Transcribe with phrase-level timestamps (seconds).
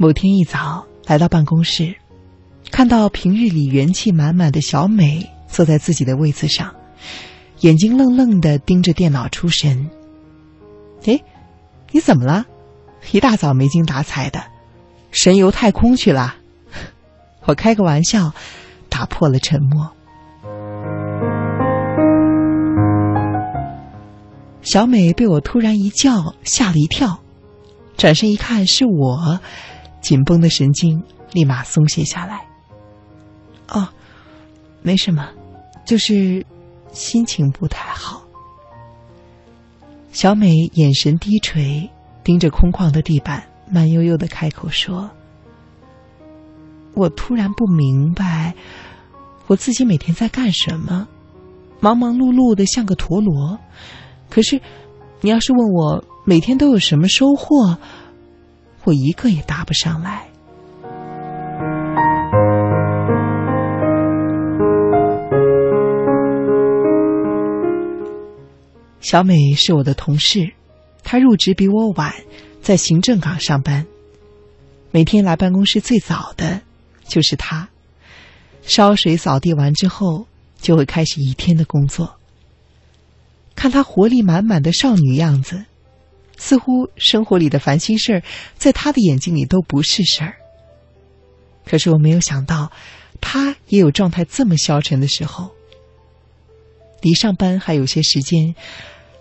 [0.00, 1.96] 某天一早来到办公室，
[2.70, 6.72] 看到平日里元气满满的小美坐在自己的位子上，
[7.62, 9.90] 眼睛愣愣的盯着电脑出神。
[11.04, 11.20] 哎，
[11.90, 12.46] 你怎么了？
[13.10, 14.40] 一大早没精打采的，
[15.10, 16.36] 神游太空去了？
[17.46, 18.32] 我开个玩笑，
[18.88, 19.90] 打破了沉默。
[24.62, 27.18] 小美被我突然一叫吓了一跳，
[27.96, 29.40] 转身一看是我。
[30.00, 31.02] 紧绷的神经
[31.32, 32.46] 立马松懈下来。
[33.68, 33.88] 哦，
[34.82, 35.28] 没什么，
[35.84, 36.44] 就是
[36.90, 38.22] 心情不太好。
[40.10, 41.90] 小美眼神低垂，
[42.24, 45.10] 盯着空旷的地板，慢悠悠的开口说
[46.94, 48.54] ：“我突然不明白，
[49.46, 51.06] 我自己每天在干什么，
[51.78, 53.58] 忙忙碌碌的像个陀螺。
[54.30, 54.60] 可是，
[55.20, 57.76] 你要是问我每天都有什么收获？”
[58.88, 60.26] 我一个也答不上来。
[69.00, 70.50] 小美是我的同事，
[71.02, 72.14] 她入职比我晚，
[72.62, 73.84] 在行政岗上班。
[74.90, 76.62] 每天来办公室最早的
[77.04, 77.68] 就是她，
[78.62, 80.26] 烧水扫地完之后，
[80.62, 82.14] 就会开始一天的工作。
[83.54, 85.66] 看她活力满满的少女样子。
[86.38, 88.22] 似乎生活里的烦心事儿，
[88.56, 90.36] 在他的眼睛里都不是事儿。
[91.66, 92.72] 可是我没有想到，
[93.20, 95.50] 他也有状态这么消沉的时候。
[97.02, 98.54] 离上班还有些时间，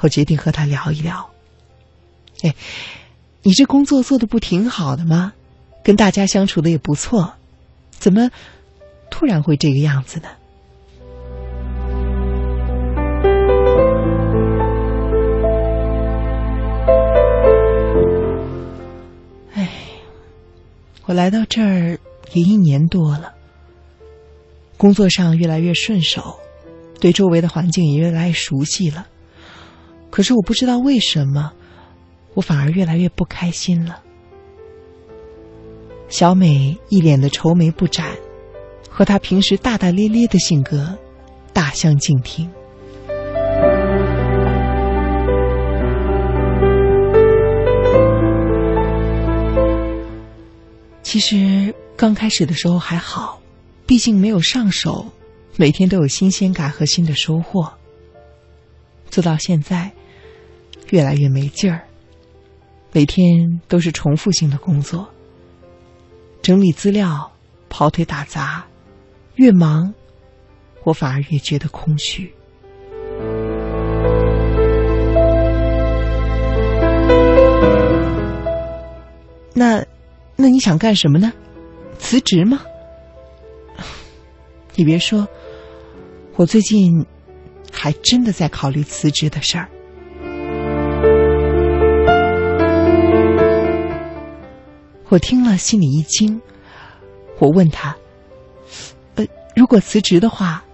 [0.00, 1.30] 我决定和他聊一聊。
[2.42, 2.54] 哎，
[3.42, 5.32] 你这工作做的不挺好的吗？
[5.82, 7.34] 跟大家相处的也不错，
[7.90, 8.30] 怎么
[9.10, 10.28] 突然会这个样子呢？
[21.08, 21.98] 我来到这儿
[22.34, 23.32] 也一年多了，
[24.76, 26.38] 工作上越来越顺手，
[27.00, 29.08] 对周围的环境也越来越熟悉了。
[30.10, 31.50] 可是我不知道为什么，
[32.34, 34.02] 我反而越来越不开心了。
[36.10, 38.14] 小美一脸的愁眉不展，
[38.90, 40.98] 和她平时大大咧咧的性格
[41.54, 42.50] 大相径庭。
[51.08, 53.40] 其实刚开始的时候还好，
[53.86, 55.10] 毕竟没有上手，
[55.56, 57.72] 每天都有新鲜感和新的收获。
[59.08, 59.90] 做到现在，
[60.90, 61.88] 越来越没劲儿，
[62.92, 65.08] 每天都是重复性的工作，
[66.42, 67.32] 整理资料、
[67.70, 68.66] 跑腿打杂，
[69.36, 69.94] 越忙，
[70.84, 72.30] 我反而越觉得空虚。
[80.58, 81.32] 你想干什么呢？
[82.00, 82.60] 辞职吗？
[84.74, 85.24] 你别说，
[86.34, 87.06] 我最近
[87.70, 89.68] 还真的在考虑辞职的事儿。
[95.08, 96.42] 我听了心里一惊，
[97.38, 97.94] 我问他
[99.14, 100.64] ：“呃，如果辞职的话，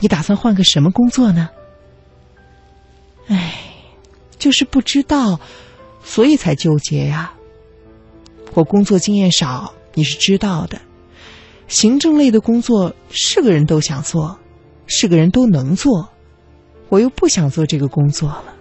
[0.00, 1.50] 你打算换个什么工作呢？”
[3.28, 3.60] 哎，
[4.38, 5.38] 就是不知道，
[6.02, 7.34] 所以才纠结呀。
[8.56, 10.80] 我工作经验少，你是知道的。
[11.68, 14.38] 行政类的工作是个人都想做，
[14.86, 16.08] 是个人都能做，
[16.88, 18.54] 我又不想做这个工作了。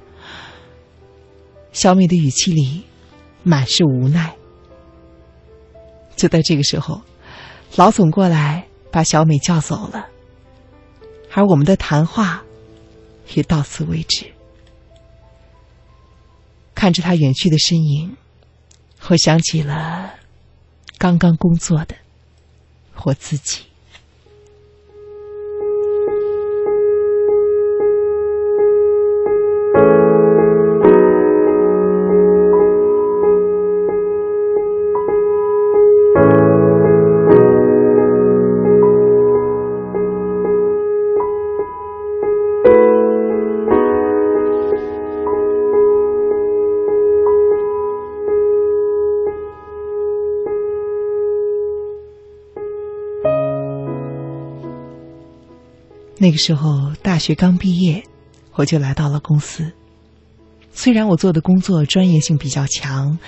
[1.71, 2.83] 小美的语气里
[3.43, 4.35] 满是无奈。
[6.17, 7.01] 就在这个时候，
[7.77, 10.07] 老总过来把小美叫走了，
[11.31, 12.43] 而我们的谈话
[13.33, 14.25] 也到此为止。
[16.73, 18.17] 看着他远去的身影。
[19.07, 20.13] 我想起了
[20.97, 21.95] 刚刚工作的
[23.03, 23.74] 我自己。
[56.25, 58.03] 那个时候，大学刚毕业，
[58.53, 59.71] 我就来到了公司。
[60.73, 63.19] 虽然我做的工作专业性比较强，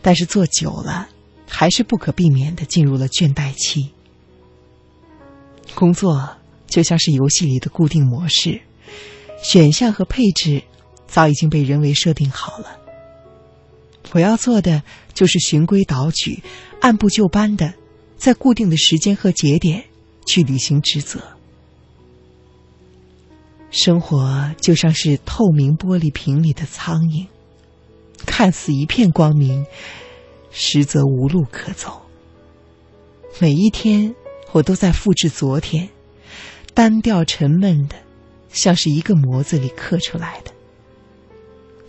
[0.00, 1.08] 但是做久了，
[1.48, 3.90] 还是不可避免的进入了倦怠期。
[5.74, 6.36] 工作
[6.68, 8.60] 就像是游戏里的固定模式，
[9.42, 10.62] 选项和配置
[11.08, 12.78] 早已经被人为设定好了。
[14.12, 16.44] 我要做的就是循规蹈矩，
[16.80, 17.74] 按部就班的，
[18.16, 19.82] 在固定的时间和节点
[20.28, 21.20] 去履行职责。
[23.70, 27.26] 生活就像是透明玻璃瓶里的苍蝇，
[28.24, 29.66] 看似一片光明，
[30.50, 32.02] 实则无路可走。
[33.38, 34.14] 每一天，
[34.52, 35.90] 我都在复制昨天，
[36.72, 37.96] 单调沉闷的，
[38.48, 40.52] 像是一个模子里刻出来的。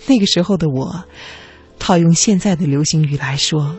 [0.08, 1.06] 那个时候的我，
[1.80, 3.78] 套用现在的流行语来说，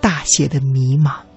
[0.00, 1.29] 大写的迷茫。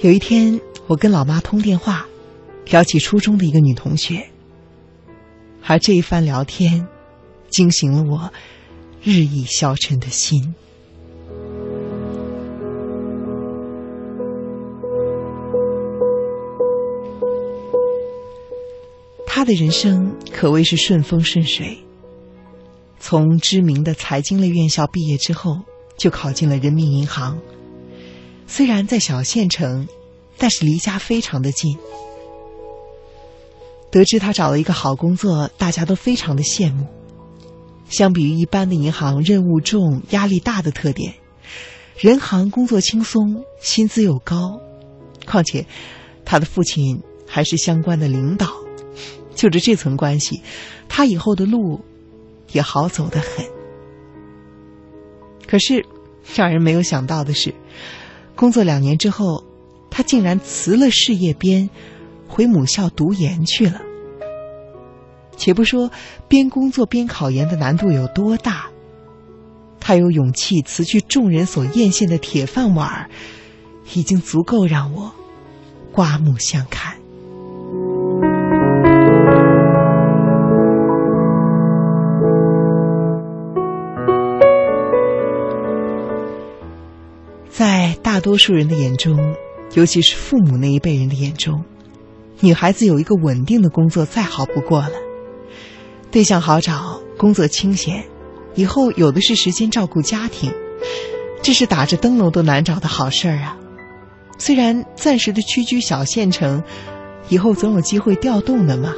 [0.00, 2.06] 有一天，我跟老妈通电话，
[2.66, 4.24] 聊起初中的一个女同学，
[5.66, 6.86] 而这一番聊天，
[7.48, 8.32] 惊醒了我
[9.02, 10.54] 日益消沉的心。
[19.26, 21.76] 她的人生可谓是顺风顺水，
[23.00, 25.58] 从知名的财经类院校毕业之后，
[25.96, 27.36] 就考进了人民银行。
[28.48, 29.86] 虽然在小县城，
[30.36, 31.78] 但是离家非常的近。
[33.90, 36.86] 得知他找了一个好工作，大家都非常的羡慕。
[37.88, 41.14] 相比于一般的银行任务重、压力大的特点，
[41.96, 44.60] 人行工作轻松，薪资又高。
[45.24, 45.64] 况且，
[46.24, 48.48] 他的父亲还是相关的领导，
[49.34, 50.42] 就着这层关系，
[50.88, 51.80] 他以后的路
[52.52, 53.46] 也好走得很。
[55.46, 55.84] 可是，
[56.34, 57.54] 让人没有想到的是。
[58.38, 59.42] 工作两年之后，
[59.90, 61.68] 他竟然辞了事业编，
[62.28, 63.80] 回母校读研去了。
[65.36, 65.90] 且不说
[66.28, 68.70] 边工作边考研的难度有多大，
[69.80, 73.10] 他有勇气辞去众人所艳羡的铁饭碗，
[73.92, 75.12] 已经足够让我
[75.90, 76.97] 刮目相看。
[88.28, 89.34] 多数人的眼中，
[89.72, 91.64] 尤其是父母那一辈人的眼中，
[92.40, 94.92] 女孩子有一个稳定的工作再好不过了，
[96.10, 98.04] 对象好找，工作清闲，
[98.54, 100.52] 以后有的是时间照顾家庭，
[101.40, 103.56] 这是打着灯笼都难找的好事儿啊！
[104.36, 106.62] 虽然暂时的屈居小县城，
[107.30, 108.92] 以后总有机会调动的嘛。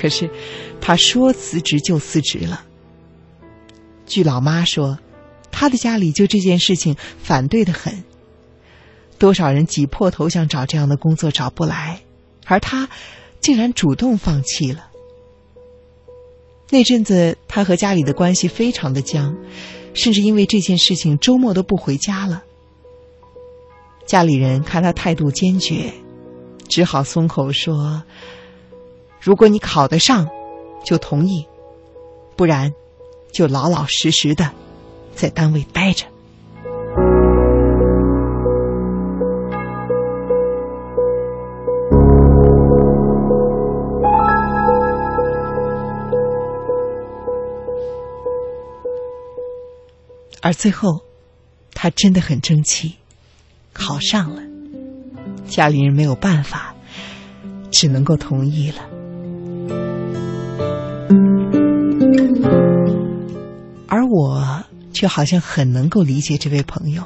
[0.00, 0.30] 可是，
[0.80, 2.62] 他说辞职就辞职了。
[4.06, 4.96] 据老妈说。
[5.52, 8.02] 他的家里就这件事情反对的很，
[9.18, 12.00] 多少人挤破头想找这样的工作找不来，
[12.46, 12.88] 而他
[13.40, 14.88] 竟然主动放弃了。
[16.70, 19.36] 那阵子他和家里的关系非常的僵，
[19.94, 22.42] 甚至因为这件事情周末都不回家了。
[24.06, 25.92] 家里人看他态度坚决，
[26.68, 28.02] 只好松口说
[29.20, 30.28] ：“如果你考得上，
[30.84, 31.46] 就同意；
[32.36, 32.72] 不然，
[33.32, 34.50] 就老老实实的。”
[35.14, 36.06] 在单位待着，
[50.42, 51.02] 而最后，
[51.72, 52.96] 他真的很争气，
[53.72, 54.42] 考上了。
[55.46, 56.74] 家里人没有办法，
[57.70, 58.82] 只能够同意了。
[63.86, 64.64] 而我。
[65.02, 67.02] 却好像很能够理解这位朋友。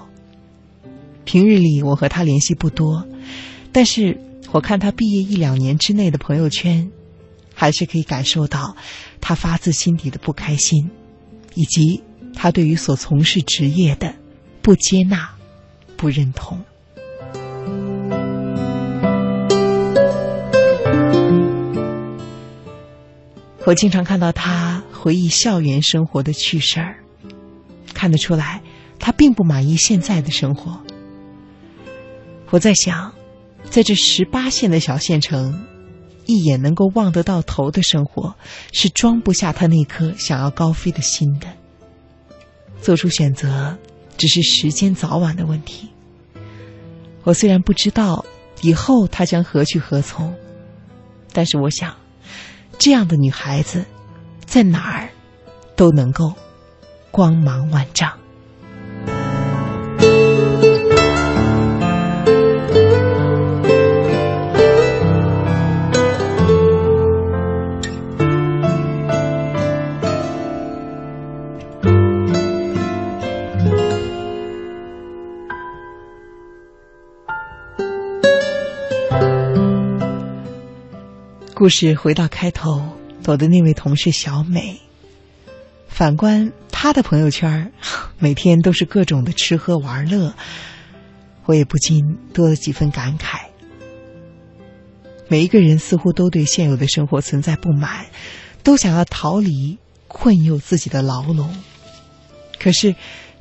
[1.24, 3.06] 平日里我和他联系不多，
[3.72, 4.20] 但是
[4.52, 6.92] 我看他毕业一两年之内的朋友圈，
[7.54, 8.76] 还是可以感受到
[9.18, 10.90] 他发自心底的不开心，
[11.54, 12.02] 以及
[12.34, 14.14] 他对于所从事职业的
[14.60, 15.30] 不接纳、
[15.96, 16.62] 不认同。
[23.64, 26.98] 我经常看到他回忆校园生活的趣事儿。
[27.96, 28.60] 看得出来，
[28.98, 30.78] 他并不满意现在的生活。
[32.50, 33.10] 我在想，
[33.70, 35.64] 在这十八线的小县城，
[36.26, 38.36] 一眼能够望得到头的生活，
[38.70, 41.48] 是装不下他那颗想要高飞的心的。
[42.82, 43.74] 做出选择，
[44.18, 45.88] 只是时间早晚的问题。
[47.24, 48.22] 我虽然不知道
[48.60, 50.34] 以后他将何去何从，
[51.32, 51.96] 但是我想，
[52.78, 53.86] 这样的女孩子，
[54.44, 55.08] 在哪儿
[55.74, 56.34] 都能够。
[57.16, 58.12] 光芒万丈。
[81.54, 82.82] 故事回到开头，
[83.24, 84.78] 我的那位同事小美。
[85.88, 87.72] 反观他的朋友圈，
[88.20, 90.34] 每天都是各种的吃喝玩乐，
[91.46, 93.46] 我也不禁多了几分感慨。
[95.26, 98.04] 每一个人似乎都对现有的生活存在不满，
[98.62, 101.50] 都想要逃离困诱自己的牢笼。
[102.60, 102.94] 可是，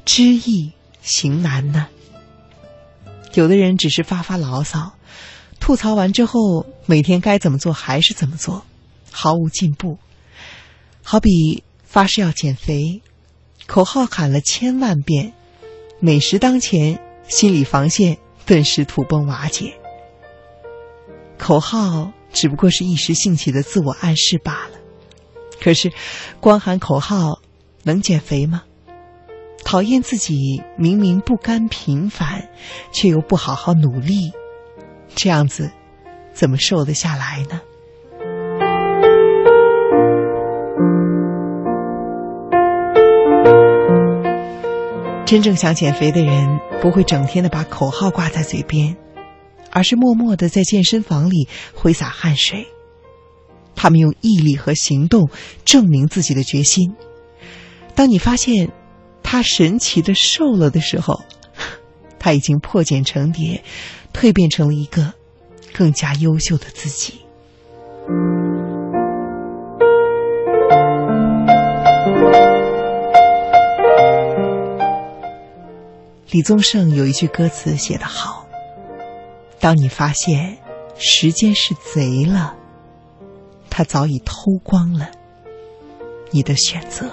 [0.06, 1.90] 知易行难呢。
[3.34, 4.94] 有的人只是发发牢骚，
[5.60, 8.66] 吐槽完之后，每天该怎么做还是怎么做，
[9.12, 10.00] 毫无进步。
[11.04, 13.02] 好比发誓要减肥，
[13.68, 15.34] 口号喊了千万遍，
[16.00, 19.74] 美食当前，心理防线顿时土崩瓦解。
[21.38, 24.80] 口号只不过是一时兴起的自我暗示罢了。
[25.60, 25.92] 可是，
[26.40, 27.42] 光喊口号
[27.84, 28.64] 能减肥吗？
[29.64, 32.50] 讨厌自己明明不甘平凡，
[32.92, 34.32] 却又不好好努力，
[35.16, 35.72] 这样子
[36.34, 37.62] 怎么瘦得下来呢？
[45.26, 48.96] 真正想减肥的人，不会整天的把口号挂在嘴边，
[49.72, 52.68] 而是默默的在健身房里挥洒汗水。
[53.76, 55.30] 他们用毅力和行动
[55.66, 56.94] 证明自己的决心。
[57.96, 58.72] 当你发现，
[59.24, 61.20] 他神奇的瘦了的时候，
[62.20, 63.64] 他已经破茧成蝶，
[64.14, 65.14] 蜕变成了一个
[65.74, 67.16] 更加优秀的自己。
[76.36, 78.46] 李宗盛有一句歌词写得好
[79.58, 80.58] ：“当你发现
[80.98, 82.54] 时间是贼了，
[83.70, 85.10] 他早已偷光了
[86.32, 87.06] 你的选择。”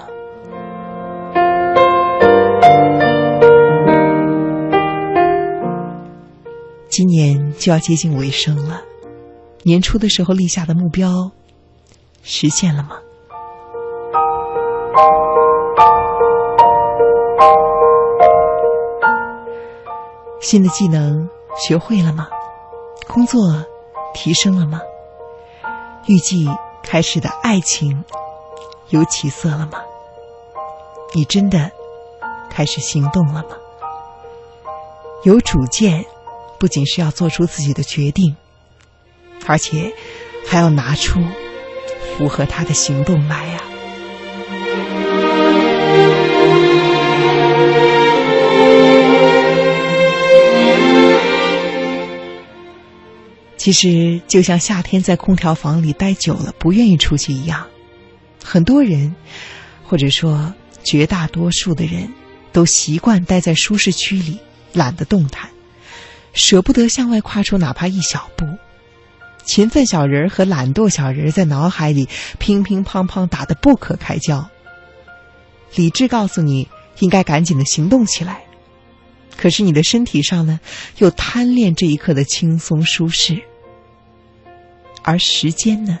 [6.89, 8.81] 今年就要接近尾声了，
[9.63, 11.31] 年初的时候立下的目标
[12.23, 12.97] 实现了吗？
[20.53, 22.27] 新的技能学会了吗？
[23.07, 23.65] 工作
[24.13, 24.79] 提升了吗？
[26.05, 26.47] 预计
[26.83, 28.03] 开始的爱情
[28.89, 29.79] 有起色了吗？
[31.15, 31.71] 你真的
[32.51, 33.55] 开始行动了吗？
[35.23, 36.05] 有主见。
[36.59, 38.37] 不仅是要做出自己的决定，
[39.47, 39.91] 而且
[40.47, 41.19] 还要拿出
[42.15, 43.59] 符合他的行动来呀。
[53.63, 57.65] 其实，就像夏天在空调房里待久了不愿意出去一样，
[58.43, 59.15] 很多人，
[59.85, 60.53] 或者说
[60.83, 62.11] 绝大多数的人，
[62.51, 64.37] 都习惯待在舒适区里，
[64.73, 65.49] 懒得动弹。
[66.33, 68.45] 舍不得向外跨出哪怕一小步，
[69.45, 74.45] 勤奋小人和懒惰小人在脑海里乒乒乓乓打得不可开交。
[75.75, 76.67] 理智告诉你
[76.99, 78.43] 应该赶紧的行动起来，
[79.37, 80.59] 可是你的身体上呢，
[80.97, 83.41] 又贪恋这一刻的轻松舒适，
[85.03, 85.99] 而时间呢，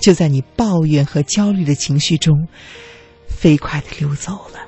[0.00, 2.48] 就在你抱怨和焦虑的情绪中，
[3.28, 4.60] 飞快的溜走了。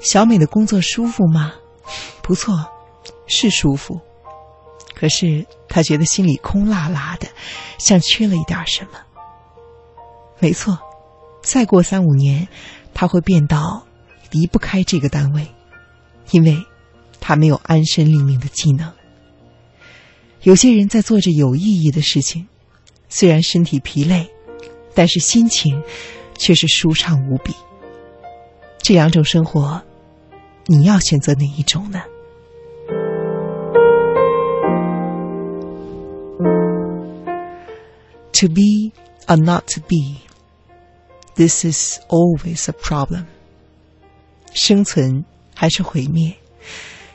[0.00, 1.54] 小美的工作舒服吗？
[2.22, 2.54] 不错，
[3.26, 4.00] 是舒服。
[4.94, 7.28] 可是他觉得心里空落落的，
[7.78, 8.98] 像缺了一点什么。
[10.38, 10.78] 没错，
[11.42, 12.48] 再过三五年，
[12.94, 13.86] 他会变到
[14.30, 15.46] 离不开这个单位，
[16.30, 16.56] 因为
[17.20, 18.92] 他没有安身立命的技能。
[20.42, 22.46] 有些人在做着有意义的事情，
[23.08, 24.30] 虽然身体疲累，
[24.94, 25.82] 但是心情
[26.38, 27.54] 却是舒畅无比。
[28.78, 29.82] 这两种生活。
[30.66, 32.00] 你要选择哪一种呢
[38.40, 38.92] ？To be
[39.26, 40.18] or not to be,
[41.36, 43.26] this is always a problem.
[44.52, 45.24] 生存
[45.54, 46.36] 还是毁灭？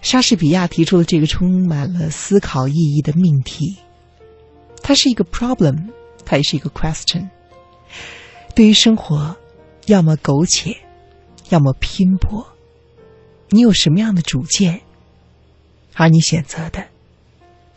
[0.02, 3.78] 莎士比亚提出了这个充满了思考意义的命题。
[4.82, 5.90] 它是一个 problem，
[6.26, 7.30] 它也是一个 question。
[8.56, 9.36] 对于生活，
[9.88, 10.78] 要么苟且，
[11.50, 12.48] 要么拼搏。
[13.50, 14.82] 你有什么样的主见，
[15.96, 16.88] 而你选择的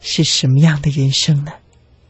[0.01, 1.53] 是什么样的人生呢？